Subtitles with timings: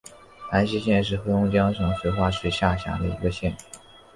[0.51, 3.55] 兰西县是黑龙江省绥化市下辖的一个县。